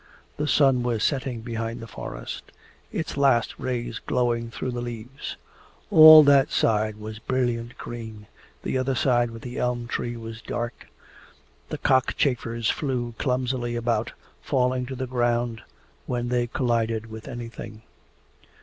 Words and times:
The 0.37 0.47
sun 0.47 0.81
was 0.81 1.03
setting 1.03 1.41
behind 1.41 1.79
the 1.79 1.85
forest, 1.85 2.51
its 2.91 3.17
last 3.17 3.53
rays 3.59 3.99
glowing 3.99 4.49
through 4.49 4.71
the 4.71 4.81
leaves. 4.81 5.37
All 5.91 6.23
that 6.23 6.49
side 6.49 6.95
was 6.95 7.19
brilliant 7.19 7.77
green, 7.77 8.25
the 8.63 8.79
other 8.79 8.95
side 8.95 9.29
with 9.29 9.43
the 9.43 9.59
elm 9.59 9.85
tree 9.87 10.17
was 10.17 10.41
dark. 10.41 10.87
The 11.69 11.77
cockchafers 11.77 12.67
flew 12.67 13.13
clumsily 13.19 13.75
about, 13.75 14.13
falling 14.41 14.87
to 14.87 14.95
the 14.95 15.05
ground 15.05 15.61
when 16.07 16.29
they 16.29 16.47
collided 16.47 17.11
with 17.11 17.27
anything. 17.27 17.83